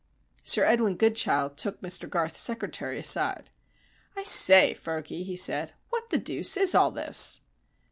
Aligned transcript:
Sir 0.41 0.63
Edwin 0.65 0.95
Goodchild 0.95 1.57
took 1.57 1.79
Mr 1.79 2.09
Garth's 2.09 2.39
secretary 2.39 2.97
aside. 2.97 3.51
"I 4.15 4.23
say, 4.23 4.73
Fergy," 4.73 5.21
he 5.23 5.35
said, 5.35 5.73
"what 5.91 6.09
the 6.09 6.17
deuce 6.17 6.57
is 6.57 6.73
all 6.73 6.89
this?" 6.89 7.41